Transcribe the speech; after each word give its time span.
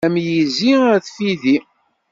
Am 0.05 0.15
yizi 0.25 0.73
af 0.93 0.97
tfidi. 1.05 1.55